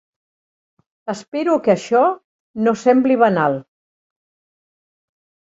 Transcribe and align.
Espero 1.13 1.57
que 1.67 1.71
això 1.73 2.01
no 2.65 2.75
sembli 2.85 3.19
banal. 3.25 3.61